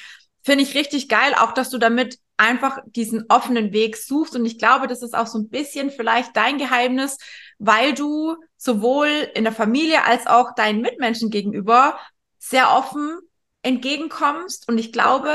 [0.47, 4.37] finde ich richtig geil, auch dass du damit einfach diesen offenen Weg suchst.
[4.37, 7.19] Und ich glaube, das ist auch so ein bisschen vielleicht dein Geheimnis,
[7.59, 11.99] weil du sowohl in der Familie als auch deinen Mitmenschen gegenüber
[12.39, 13.19] sehr offen
[13.63, 14.69] entgegenkommst.
[14.69, 15.33] Und ich glaube,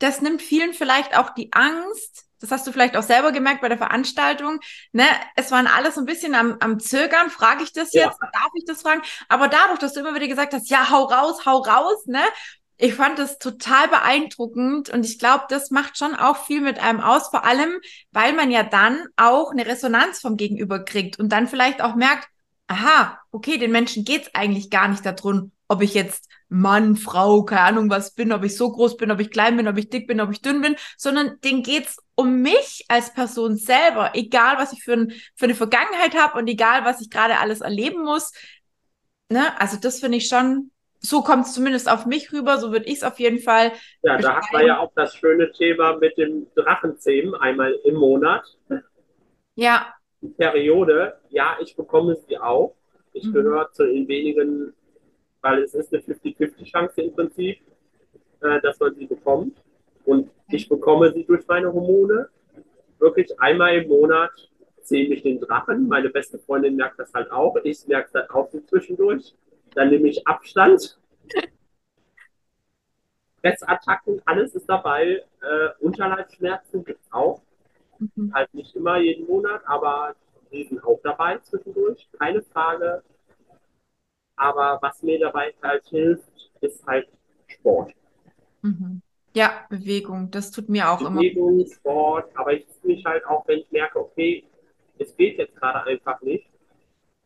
[0.00, 2.24] das nimmt vielen vielleicht auch die Angst.
[2.40, 4.58] Das hast du vielleicht auch selber gemerkt bei der Veranstaltung.
[4.90, 5.04] Ne?
[5.36, 7.30] Es waren alle so ein bisschen am, am Zögern.
[7.30, 8.18] Frage ich das jetzt?
[8.20, 8.30] Ja.
[8.32, 9.02] Darf ich das fragen?
[9.28, 12.22] Aber dadurch, dass du immer wieder gesagt hast, ja, hau raus, hau raus, ne?
[12.78, 17.00] Ich fand das total beeindruckend und ich glaube, das macht schon auch viel mit einem
[17.00, 17.80] aus, vor allem,
[18.12, 22.28] weil man ja dann auch eine Resonanz vom Gegenüber kriegt und dann vielleicht auch merkt,
[22.68, 27.62] aha, okay, den Menschen geht's eigentlich gar nicht darum, ob ich jetzt Mann, Frau, keine
[27.62, 30.06] Ahnung was bin, ob ich so groß bin, ob ich klein bin, ob ich dick
[30.06, 34.72] bin, ob ich dünn bin, sondern denen geht's um mich als Person selber, egal was
[34.72, 38.32] ich für, ein, für eine Vergangenheit habe und egal was ich gerade alles erleben muss.
[39.30, 39.60] Ne?
[39.60, 42.96] Also das finde ich schon so kommt es zumindest auf mich rüber, so würde ich
[42.96, 43.72] es auf jeden Fall.
[44.02, 48.58] Ja, da hat man ja auch das schöne Thema mit dem Drachenzähmen einmal im Monat.
[49.54, 49.94] Ja.
[50.20, 52.74] Die Periode, ja, ich bekomme sie auch.
[53.12, 53.32] Ich mhm.
[53.32, 54.74] gehöre zu den wenigen,
[55.40, 57.58] weil es ist eine 50-50-Chance im Prinzip,
[58.40, 59.62] äh, dass man sie bekommt.
[60.04, 62.28] Und ich bekomme sie durch meine Hormone.
[62.98, 64.30] Wirklich einmal im Monat
[64.82, 65.86] zähle ich den Drachen.
[65.86, 67.56] Meine beste Freundin merkt das halt auch.
[67.62, 69.34] Ich merke es halt auch zwischendurch.
[69.74, 70.98] Dann nehme ich Abstand.
[73.40, 75.22] Fressattacken, alles ist dabei.
[75.40, 77.42] Äh, Unterleibsschmerzen gibt es auch.
[77.98, 78.32] Mhm.
[78.34, 80.14] Halt nicht immer jeden Monat, aber
[80.52, 82.08] die sind auch dabei zwischendurch.
[82.18, 83.02] Keine Frage.
[84.36, 87.08] Aber was mir dabei halt hilft, ist halt
[87.46, 87.92] Sport.
[88.62, 89.02] Mhm.
[89.34, 91.20] Ja, Bewegung, das tut mir auch Bewegung, immer.
[91.20, 94.44] Bewegung, Sport, aber ich ziehe mich halt auch, wenn ich merke, okay,
[94.98, 96.48] es geht jetzt gerade einfach nicht,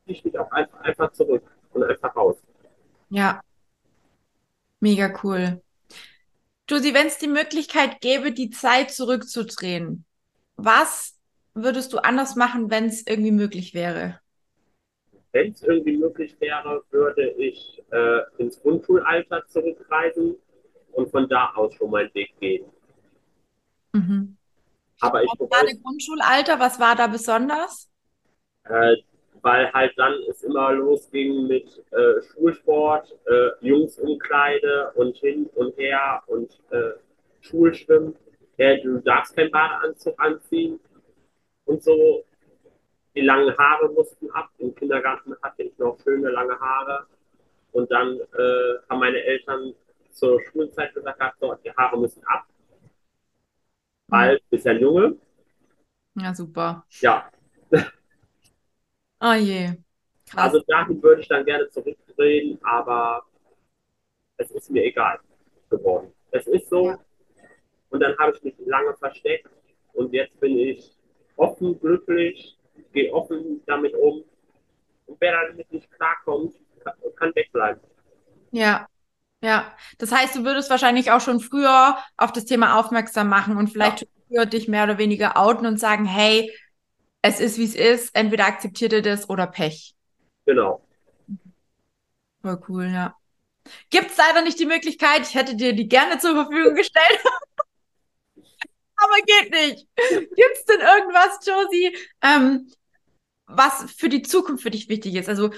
[0.04, 2.36] ziehe ich mich auch einfach, einfach zurück und einfach raus.
[3.10, 3.40] Ja,
[4.80, 5.60] mega cool.
[6.68, 10.04] Josie, wenn es die Möglichkeit gäbe, die Zeit zurückzudrehen,
[10.56, 11.18] was
[11.54, 14.20] würdest du anders machen, wenn es irgendwie möglich wäre?
[15.32, 20.36] Wenn es irgendwie möglich wäre, würde ich äh, ins Grundschulalter zurückreisen
[20.92, 22.64] und von da aus schon meinen Weg gehen.
[23.92, 24.36] Mhm.
[25.00, 27.90] Aber ich Gerade Grundschulalter, was war da besonders?
[28.64, 28.96] Äh,
[29.42, 36.22] weil halt dann es immer losging mit äh, Schulsport, äh, Jungsumkleide und hin und her
[36.26, 36.92] und äh,
[37.40, 38.14] Schulschwimmen.
[38.56, 40.78] Ja, du darfst keinen Badeanzug anziehen
[41.64, 42.24] und so.
[43.14, 44.50] Die langen Haare mussten ab.
[44.58, 47.06] Im Kindergarten hatte ich noch schöne lange Haare.
[47.72, 49.74] Und dann äh, haben meine Eltern
[50.10, 52.46] zur Schulzeit gesagt, so, die Haare müssen ab.
[54.08, 55.16] Weil, bist ja Junge.
[56.14, 56.86] Ja, super.
[57.00, 57.28] Ja.
[59.22, 59.70] Oh je.
[60.28, 60.52] Krass.
[60.52, 63.22] Also dahin würde ich dann gerne zurückdrehen, aber
[64.36, 65.20] es ist mir egal
[65.70, 66.12] geworden.
[66.32, 66.88] Es ist so.
[66.88, 66.98] Ja.
[67.90, 69.48] Und dann habe ich mich lange versteckt
[69.92, 70.96] und jetzt bin ich
[71.36, 72.58] offen, glücklich,
[72.92, 74.24] gehe offen damit um.
[75.06, 76.54] Und wer damit nicht klarkommt,
[77.16, 77.80] kann wegbleiben.
[78.50, 78.88] Ja,
[79.40, 79.72] ja.
[79.98, 84.02] Das heißt, du würdest wahrscheinlich auch schon früher auf das Thema aufmerksam machen und vielleicht
[84.02, 84.08] ja.
[84.28, 86.50] früher dich mehr oder weniger outen und sagen, hey,
[87.22, 88.14] es ist, wie es ist.
[88.14, 89.94] Entweder akzeptiert ihr das oder Pech.
[90.44, 90.86] Genau.
[92.42, 93.16] Voll cool, ja.
[93.90, 97.20] Gibt es leider nicht die Möglichkeit, ich hätte dir die gerne zur Verfügung gestellt.
[98.96, 99.86] Aber geht nicht.
[99.96, 102.70] Gibt es denn irgendwas, Josie, ähm,
[103.46, 105.28] was für die Zukunft für dich wichtig ist?
[105.28, 105.50] Also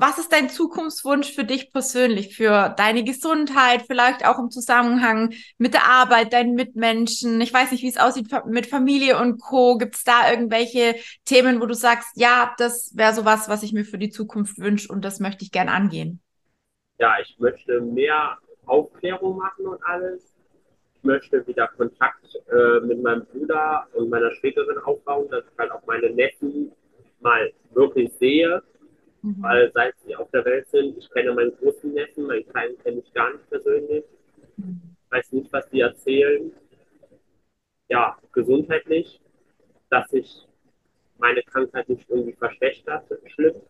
[0.00, 5.74] was ist dein Zukunftswunsch für dich persönlich, für deine Gesundheit, vielleicht auch im Zusammenhang mit
[5.74, 7.40] der Arbeit, deinen Mitmenschen?
[7.40, 9.76] Ich weiß nicht, wie es aussieht mit Familie und Co.
[9.76, 10.94] Gibt es da irgendwelche
[11.26, 14.90] Themen, wo du sagst, ja, das wäre sowas, was ich mir für die Zukunft wünsche
[14.90, 16.22] und das möchte ich gern angehen?
[16.98, 20.34] Ja, ich möchte mehr Aufklärung machen und alles.
[20.96, 25.70] Ich möchte wieder Kontakt äh, mit meinem Bruder und meiner Schwägerin aufbauen, dass ich halt
[25.72, 26.72] auch meine Neffen
[27.20, 28.62] mal wirklich sehe
[29.22, 29.42] Mhm.
[29.42, 33.00] Weil seit sie auf der Welt sind, ich kenne meinen großen Neffen, meinen kleinen kenne
[33.00, 34.04] ich gar nicht persönlich.
[34.56, 34.80] Mhm.
[35.10, 36.52] Weiß nicht, was die erzählen.
[37.88, 39.20] Ja, gesundheitlich,
[39.90, 40.46] dass sich
[41.18, 43.60] meine Krankheit nicht irgendwie verschlechtert, schlimm.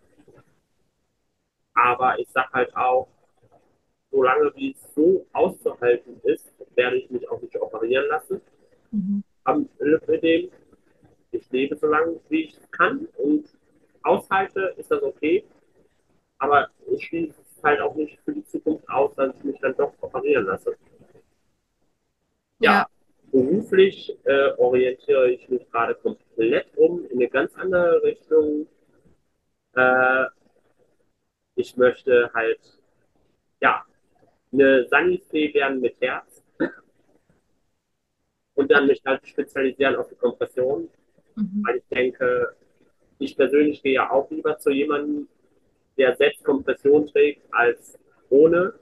[1.75, 3.09] Aber ich sag halt auch,
[4.11, 8.41] solange wie es so auszuhalten ist, werde ich mich auch nicht operieren lassen.
[8.91, 9.25] Mhm.
[9.45, 10.51] Am Lymphödem.
[11.33, 13.47] Ich lebe so lange, wie ich kann und
[14.03, 15.45] aushalte, ist das okay.
[16.39, 19.77] Aber ich schließe es halt auch nicht für die Zukunft aus, dass ich mich dann
[19.77, 20.77] doch operieren lasse.
[22.61, 22.89] Ja, ja.
[23.31, 28.67] beruflich äh, orientiere ich mich gerade komplett um in eine ganz andere Richtung.
[29.75, 30.25] Äh,
[31.55, 32.61] ich möchte halt,
[33.61, 33.85] ja,
[34.53, 36.43] eine Sanität werden mit Herz
[38.55, 40.89] und dann mich halt spezialisieren auf die Kompression,
[41.37, 41.65] mhm.
[41.67, 42.55] weil ich denke,
[43.21, 45.29] ich persönlich gehe ja auch lieber zu jemandem,
[45.97, 47.99] der selbst Kompression trägt, als
[48.31, 48.75] ohne,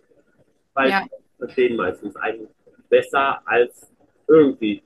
[0.75, 1.03] weil ja.
[1.03, 2.49] die verstehen meistens einen
[2.89, 3.93] besser als
[4.29, 4.83] irgendwie.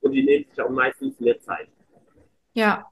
[0.00, 1.68] Und die nehmen sich auch meistens mehr Zeit.
[2.52, 2.90] Ja,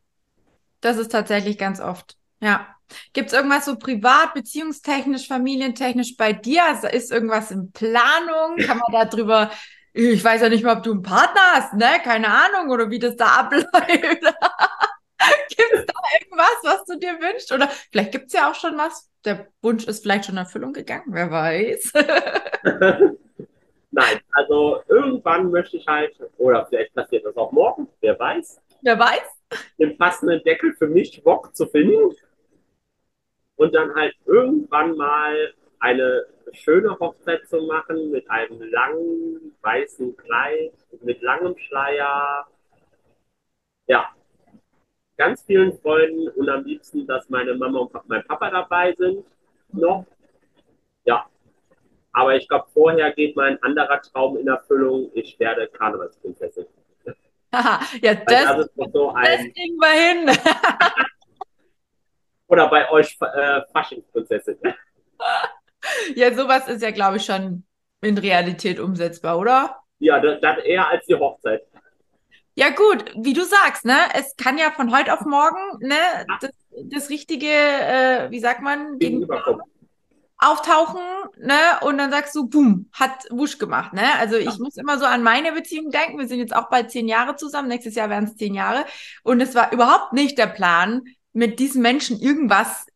[0.81, 2.17] das ist tatsächlich ganz oft.
[2.41, 2.69] Ja.
[3.13, 6.65] Gibt es irgendwas so privat, beziehungstechnisch, familientechnisch bei dir?
[6.67, 8.59] Also ist irgendwas in Planung?
[8.59, 9.51] Kann man darüber,
[9.93, 11.87] ich weiß ja nicht mal, ob du einen Partner hast, ne?
[12.05, 13.69] Keine Ahnung, oder wie das da abläuft.
[15.49, 17.53] gibt es da irgendwas, was du dir wünschst?
[17.53, 19.11] Oder vielleicht gibt es ja auch schon was.
[19.25, 21.93] Der Wunsch ist vielleicht schon in Erfüllung gegangen, wer weiß.
[23.91, 28.61] Nein, also irgendwann möchte ich halt, oder vielleicht passiert das auch morgen, wer weiß.
[28.83, 29.45] Wer weiß?
[29.79, 32.15] Den passenden Deckel für mich Bock zu finden.
[33.57, 40.73] Und dann halt irgendwann mal eine schöne Hochzeit zu machen mit einem langen weißen Kleid,
[41.03, 42.47] mit langem Schleier.
[43.87, 44.13] Ja,
[45.17, 49.25] ganz vielen Freunden und am liebsten, dass meine Mama und mein Papa dabei sind
[49.73, 50.05] noch.
[51.05, 51.27] Ja.
[52.13, 55.11] Aber ich glaube, vorher geht mein anderer Traum in Erfüllung.
[55.15, 56.67] Ich werde Karnevalsprinzessin.
[58.03, 60.39] ja, das, das, ist so ein, das kriegen wir hin.
[62.49, 64.59] oder bei euch äh, Faschingsprinzessin.
[66.15, 67.65] ja, sowas ist ja, glaube ich, schon
[68.01, 69.77] in Realität umsetzbar, oder?
[69.99, 71.63] Ja, das, das eher als die Hochzeit.
[72.57, 73.97] Ja, gut, wie du sagst, ne?
[74.15, 75.97] Es kann ja von heute auf morgen, ne,
[76.41, 76.51] das,
[76.85, 78.99] das richtige, äh, wie sagt man,
[80.39, 81.01] auftauchen,
[81.39, 81.59] ne?
[81.83, 84.15] Und dann sagst du, boom, hat wusch gemacht, ne?
[84.19, 84.57] Also ich ja.
[84.59, 86.19] muss immer so an meine Beziehung denken.
[86.19, 87.69] Wir sind jetzt auch bald zehn Jahre zusammen.
[87.69, 88.85] Nächstes Jahr werden es zehn Jahre.
[89.23, 92.87] Und es war überhaupt nicht der Plan, mit diesem Menschen irgendwas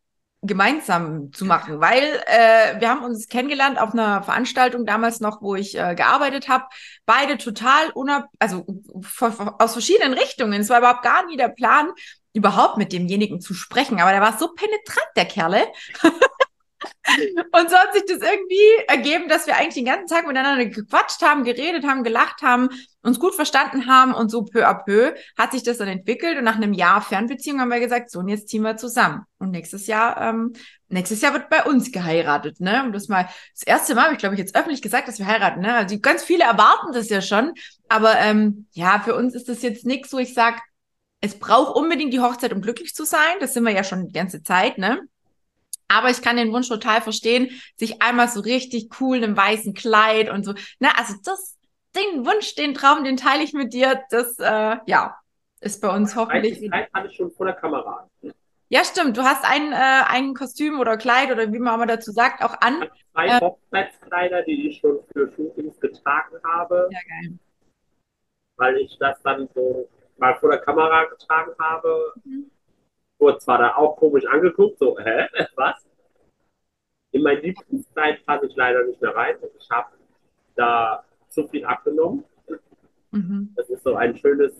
[0.41, 5.55] gemeinsam zu machen, weil äh, wir haben uns kennengelernt auf einer Veranstaltung damals noch, wo
[5.55, 6.65] ich äh, gearbeitet habe.
[7.05, 8.65] Beide total unab, also
[9.59, 10.61] aus verschiedenen Richtungen.
[10.61, 11.89] Es war überhaupt gar nie der Plan,
[12.33, 13.99] überhaupt mit demjenigen zu sprechen.
[13.99, 15.67] Aber der war so penetrant, der Kerle.
[17.51, 21.21] Und so hat sich das irgendwie ergeben, dass wir eigentlich den ganzen Tag miteinander gequatscht
[21.21, 22.69] haben, geredet haben, gelacht haben,
[23.01, 26.43] uns gut verstanden haben und so peu à peu hat sich das dann entwickelt und
[26.43, 29.23] nach einem Jahr Fernbeziehung haben wir gesagt, so und jetzt ziehen wir zusammen.
[29.39, 30.53] Und nächstes Jahr, ähm,
[30.87, 32.83] nächstes Jahr wird bei uns geheiratet, ne?
[32.83, 35.27] Und das mal das erste Mal habe ich glaube ich jetzt öffentlich gesagt, dass wir
[35.27, 35.73] heiraten, ne?
[35.75, 37.53] Also ganz viele erwarten das ja schon,
[37.87, 40.59] aber ähm, ja, für uns ist das jetzt nichts, wo ich sage,
[41.21, 43.35] es braucht unbedingt die Hochzeit, um glücklich zu sein.
[43.39, 45.01] Das sind wir ja schon die ganze Zeit, ne?
[45.89, 49.73] Aber ich kann den Wunsch total verstehen, sich einmal so richtig cool in einem weißen
[49.73, 50.53] Kleid und so.
[50.79, 51.57] Na, also das,
[51.95, 54.03] den Wunsch, den Traum, den teile ich mit dir.
[54.11, 55.17] Das, äh, ja,
[55.61, 56.69] ist bei uns hoffentlich.
[56.69, 58.07] Zeit hatte ich schon vor der Kamera.
[58.69, 59.17] Ja, stimmt.
[59.17, 62.43] Du hast ein, äh, ein Kostüm oder Kleid oder wie man auch mal dazu sagt,
[62.43, 62.87] auch an.
[63.13, 66.87] Zwei äh, Hochzeitskleider, die ich schon für Shootings getragen habe.
[66.91, 67.39] Ja, geil.
[68.57, 72.13] Weil ich das dann so mal vor der Kamera getragen habe.
[72.23, 72.51] Mhm
[73.19, 75.75] wurde zwar da auch komisch angeguckt, so, hä, was?
[77.11, 79.35] In mein Lieblingszeit passe ich leider nicht mehr rein.
[79.59, 79.89] Ich habe
[80.55, 82.23] da zu viel abgenommen.
[83.11, 83.53] Mhm.
[83.55, 84.53] Das ist so ein schönes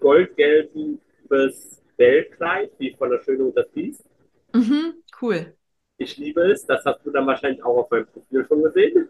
[0.00, 4.04] goldgelbes Bellkleid, wie von der Schönung das Biest.
[4.52, 5.54] Mhm, cool.
[5.98, 6.66] Ich liebe es.
[6.66, 9.08] Das hast du dann wahrscheinlich auch auf meinem Profil schon gesehen.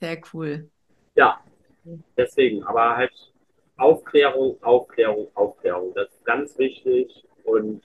[0.00, 0.68] Sehr cool.
[1.14, 1.40] Ja,
[2.16, 2.64] deswegen.
[2.64, 3.12] Aber halt
[3.76, 5.94] Aufklärung, Aufklärung, Aufklärung.
[5.94, 7.24] Das ist ganz wichtig.
[7.46, 7.82] Und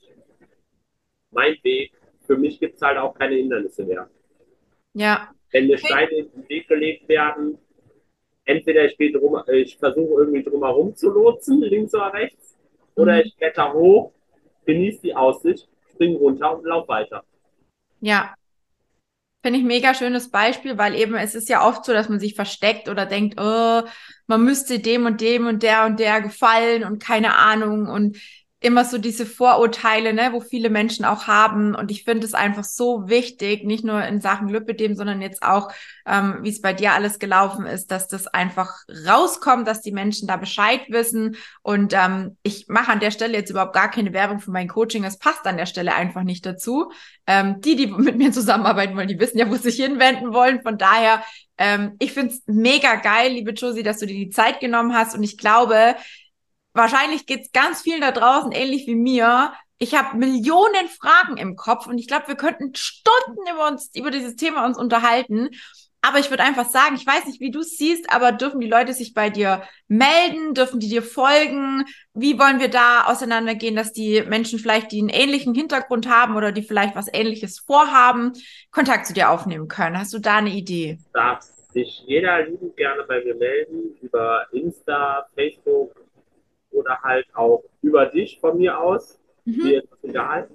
[1.32, 1.94] mein Weg,
[2.26, 4.10] für mich gibt es halt auch keine Hindernisse mehr.
[4.94, 5.30] Ja.
[5.52, 7.58] Wenn mir Steine in den Weg gelegt werden,
[8.46, 12.58] entweder ich, drum, ich versuche irgendwie drumherum zu lotsen, links oder rechts,
[12.96, 13.22] oder mhm.
[13.26, 14.14] ich kletter hoch,
[14.66, 17.24] genieße die Aussicht, spring runter und lauf weiter.
[18.00, 18.34] Ja.
[19.44, 22.36] Finde ich mega schönes Beispiel, weil eben es ist ja oft so, dass man sich
[22.36, 23.82] versteckt oder denkt, oh,
[24.28, 28.18] man müsste dem und dem und der und der gefallen und keine Ahnung und
[28.62, 31.74] immer so diese Vorurteile, ne, wo viele Menschen auch haben.
[31.74, 35.72] Und ich finde es einfach so wichtig, nicht nur in Sachen Lüppedem, sondern jetzt auch,
[36.06, 40.28] ähm, wie es bei dir alles gelaufen ist, dass das einfach rauskommt, dass die Menschen
[40.28, 41.38] da Bescheid wissen.
[41.64, 45.04] Und ähm, ich mache an der Stelle jetzt überhaupt gar keine Werbung für mein Coaching.
[45.06, 46.92] Es passt an der Stelle einfach nicht dazu.
[47.26, 50.62] Ähm, die, die mit mir zusammenarbeiten wollen, die wissen ja, wo sie sich hinwenden wollen.
[50.62, 51.24] Von daher,
[51.58, 55.16] ähm, ich finde es mega geil, liebe Josie, dass du dir die Zeit genommen hast.
[55.16, 55.96] Und ich glaube,
[56.74, 59.54] wahrscheinlich geht's ganz vielen da draußen ähnlich wie mir.
[59.78, 64.12] Ich habe Millionen Fragen im Kopf und ich glaube, wir könnten Stunden über uns, über
[64.12, 65.50] dieses Thema uns unterhalten.
[66.04, 68.68] Aber ich würde einfach sagen, ich weiß nicht, wie du es siehst, aber dürfen die
[68.68, 70.56] Leute sich bei dir melden?
[70.56, 71.86] Dürfen die dir folgen?
[72.16, 76.52] Wie wollen wir da auseinandergehen, dass die Menschen vielleicht, die einen ähnlichen Hintergrund haben oder
[76.52, 78.34] die vielleicht was Ähnliches vorhaben,
[78.72, 80.00] Kontakt zu dir aufnehmen können?
[80.00, 80.98] Hast du da eine Idee?
[81.14, 86.01] Darf sich jeder liebend gerne bei mir melden über Insta, Facebook,
[86.72, 89.20] oder halt auch über dich von mir aus.
[89.46, 89.64] Mhm.
[89.64, 90.50] Mir ist das egal.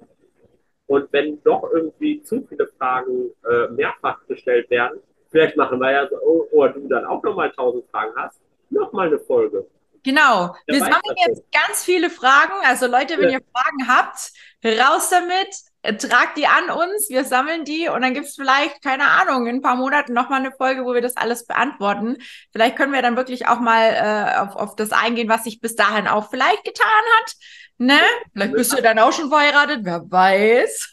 [0.87, 4.99] Und wenn doch irgendwie zu viele Fragen äh, mehrfach gestellt werden,
[5.29, 9.07] vielleicht machen wir ja so, oh, oder du dann auch nochmal tausend Fragen hast, nochmal
[9.07, 9.67] eine Folge.
[10.03, 10.55] Genau.
[10.65, 12.53] Wir sammeln jetzt ganz viele Fragen.
[12.63, 13.39] Also Leute, wenn ja.
[13.39, 14.31] ihr Fragen habt,
[14.63, 15.53] raus damit,
[15.93, 19.57] tragt die an uns, wir sammeln die und dann gibt es vielleicht, keine Ahnung, in
[19.57, 22.17] ein paar Monaten nochmal eine Folge, wo wir das alles beantworten.
[22.51, 25.75] Vielleicht können wir dann wirklich auch mal äh, auf, auf das eingehen, was sich bis
[25.75, 26.85] dahin auch vielleicht getan
[27.19, 27.33] hat.
[27.77, 27.99] Ne?
[28.33, 30.91] Vielleicht bist du dann auch schon verheiratet, wer weiß.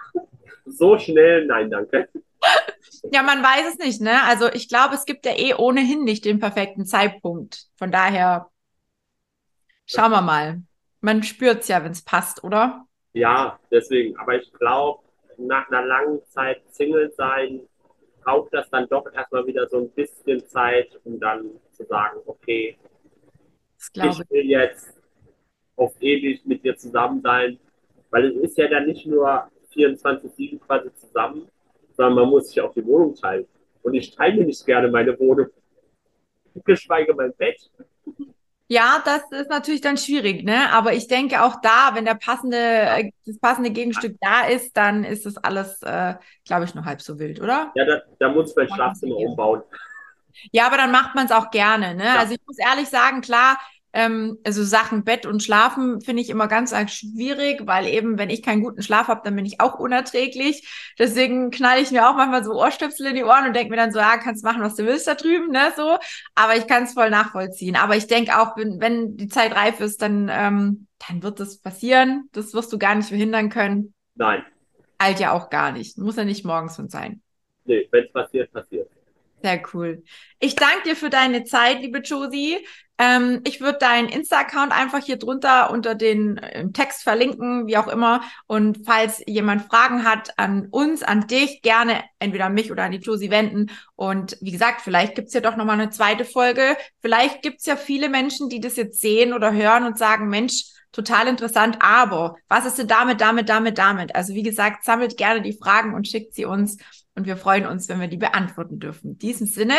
[0.66, 2.08] so schnell, nein, danke.
[3.12, 4.22] Ja, man weiß es nicht, ne?
[4.24, 7.64] Also ich glaube, es gibt ja eh ohnehin nicht den perfekten Zeitpunkt.
[7.78, 8.50] Von daher
[9.86, 10.60] schauen wir mal.
[11.00, 12.86] Man spürt es ja, wenn es passt, oder?
[13.12, 14.16] Ja, deswegen.
[14.16, 15.02] Aber ich glaube,
[15.36, 17.62] nach einer langen Zeit Single sein,
[18.22, 22.76] braucht das dann doch erstmal wieder so ein bisschen Zeit, um dann zu sagen, okay,
[23.78, 24.94] ich will jetzt
[25.76, 27.58] auf ewig mit dir zusammen sein.
[28.10, 31.48] Weil es ist ja dann nicht nur 24-7 quasi zusammen,
[31.96, 33.46] sondern man muss sich auch die Wohnung teilen.
[33.82, 35.46] Und ich teile nicht gerne meine Wohnung,
[36.64, 37.70] geschweige mein Bett.
[38.72, 40.70] Ja, das ist natürlich dann schwierig, ne?
[40.70, 45.26] Aber ich denke auch da, wenn der passende, das passende Gegenstück da ist, dann ist
[45.26, 46.14] das alles, äh,
[46.44, 47.72] glaube ich, nur halb so wild, oder?
[47.74, 49.62] Ja, da, da muss man Schlafzimmer umbauen.
[50.52, 52.04] Ja, aber dann macht man es auch gerne, ne?
[52.04, 52.20] Ja.
[52.20, 53.58] Also ich muss ehrlich sagen, klar,
[53.92, 58.30] ähm, also Sachen Bett und Schlafen finde ich immer ganz arg schwierig, weil eben, wenn
[58.30, 60.92] ich keinen guten Schlaf habe, dann bin ich auch unerträglich.
[60.98, 63.92] Deswegen knall ich mir auch manchmal so Ohrstöpsel in die Ohren und denke mir dann
[63.92, 65.98] so, ja, kannst machen, was du willst da drüben, ne, so.
[66.34, 67.76] Aber ich kann es voll nachvollziehen.
[67.76, 71.58] Aber ich denke auch, wenn, wenn die Zeit reif ist, dann, ähm, dann wird das
[71.58, 72.28] passieren.
[72.32, 73.94] Das wirst du gar nicht verhindern können.
[74.14, 74.44] Nein.
[74.98, 75.98] eilt ja auch gar nicht.
[75.98, 77.22] Muss ja nicht morgens schon sein.
[77.64, 78.88] Nee, wenn es passiert, passiert.
[79.42, 80.02] Sehr cool.
[80.38, 82.58] Ich danke dir für deine Zeit, liebe Josie.
[82.98, 86.38] Ähm, ich würde deinen Insta-Account einfach hier drunter unter den
[86.74, 88.20] Text verlinken, wie auch immer.
[88.46, 92.92] Und falls jemand Fragen hat an uns, an dich, gerne entweder an mich oder an
[92.92, 93.70] die Josie wenden.
[93.96, 96.76] Und wie gesagt, vielleicht gibt's ja doch nochmal eine zweite Folge.
[97.00, 101.28] Vielleicht gibt's ja viele Menschen, die das jetzt sehen oder hören und sagen, Mensch, total
[101.28, 104.14] interessant, aber was ist denn damit, damit, damit, damit?
[104.14, 106.78] Also wie gesagt, sammelt gerne die Fragen und schickt sie uns
[107.14, 109.12] und wir freuen uns, wenn wir die beantworten dürfen.
[109.12, 109.74] In diesem Sinne,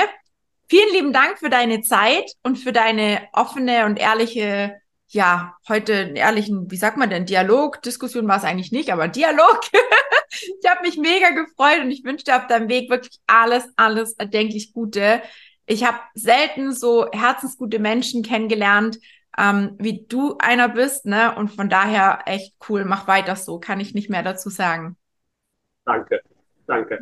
[0.70, 4.76] vielen lieben Dank für deine Zeit und für deine offene und ehrliche,
[5.08, 9.08] ja, heute einen ehrlichen, wie sagt man denn, Dialog, Diskussion war es eigentlich nicht, aber
[9.08, 9.60] Dialog.
[10.30, 14.14] ich habe mich mega gefreut und ich wünsche dir auf deinem Weg wirklich alles, alles
[14.14, 15.22] erdenklich Gute.
[15.66, 19.00] Ich habe selten so herzensgute Menschen kennengelernt,
[19.38, 21.36] ähm, wie du einer bist, ne?
[21.36, 24.98] Und von daher echt cool, mach weiter so, kann ich nicht mehr dazu sagen.
[25.86, 26.22] Danke,
[26.72, 26.96] danke.